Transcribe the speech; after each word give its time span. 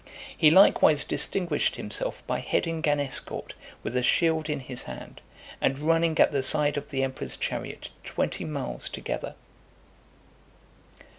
He 0.35 0.49
likewise 0.49 1.03
distinguished 1.03 1.75
himself 1.75 2.23
by 2.25 2.39
heading 2.39 2.83
an 2.87 2.99
escort, 2.99 3.53
with 3.83 3.95
a 3.95 4.01
shield 4.01 4.49
in 4.49 4.59
his 4.61 4.81
hand, 4.85 5.21
and 5.61 5.77
running 5.77 6.17
at 6.19 6.31
the 6.31 6.41
side 6.41 6.75
of 6.75 6.89
the 6.89 7.03
emperor's 7.03 7.37
chariot 7.37 7.91
twenty 8.03 8.43
miles 8.43 8.89
together. 8.89 9.35